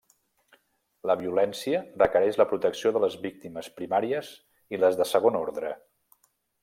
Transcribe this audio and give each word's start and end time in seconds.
La 1.09 1.15
violència 1.19 1.81
requereix 2.03 2.39
la 2.41 2.47
protecció 2.53 2.93
de 2.95 3.03
les 3.03 3.17
víctimes 3.27 3.69
primàries 3.81 4.33
i 4.77 4.81
les 4.85 4.99
de 5.03 5.09
segon 5.11 5.39
ordre. 5.43 5.75